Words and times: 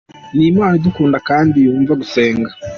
Ni 0.35 0.43
Imana 0.51 0.75
idukunda 0.79 1.17
kandi 1.29 1.55
yumva 1.65 1.93
gusenga. 2.01 2.49